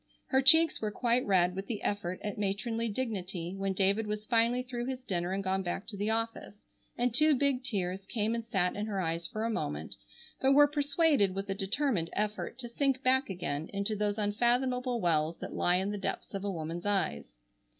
Her 0.29 0.41
cheeks 0.41 0.81
were 0.81 0.89
quite 0.89 1.23
red 1.27 1.55
with 1.55 1.67
the 1.67 1.83
effort 1.83 2.19
at 2.23 2.39
matronly 2.39 2.89
dignity 2.89 3.53
when 3.55 3.73
David 3.73 4.07
was 4.07 4.25
finally 4.25 4.63
through 4.63 4.87
his 4.87 5.03
dinner 5.03 5.31
and 5.31 5.43
gone 5.43 5.61
back 5.61 5.85
to 5.89 5.95
the 5.95 6.09
office, 6.09 6.63
and 6.97 7.13
two 7.13 7.35
big 7.35 7.63
tears 7.63 8.07
came 8.07 8.33
and 8.33 8.43
sat 8.43 8.75
in 8.75 8.87
her 8.87 8.99
eyes 8.99 9.27
for 9.27 9.43
a 9.45 9.49
moment, 9.51 9.97
but 10.41 10.53
were 10.53 10.65
persuaded 10.67 11.35
with 11.35 11.51
a 11.51 11.53
determined 11.53 12.09
effort 12.13 12.57
to 12.57 12.67
sink 12.67 13.03
back 13.03 13.29
again 13.29 13.69
into 13.75 13.95
those 13.95 14.17
unfathomable 14.17 14.99
wells 14.99 15.37
that 15.37 15.53
lie 15.53 15.75
in 15.75 15.91
the 15.91 15.99
depths 15.99 16.33
of 16.33 16.43
a 16.43 16.49
woman's 16.49 16.87
eyes. 16.87 17.35